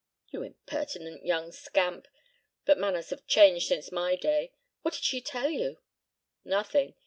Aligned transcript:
"You 0.29 0.41
impertinent 0.41 1.27
young 1.27 1.51
scamp. 1.51 2.07
But 2.65 2.79
manners 2.79 3.11
have 3.11 3.27
changed 3.27 3.67
since 3.67 3.91
my 3.91 4.15
day. 4.15 4.51
What 4.81 4.95
did 4.95 5.03
she 5.03 5.21
tell 5.21 5.51
you?" 5.51 5.77
"Nothing. 6.43 6.95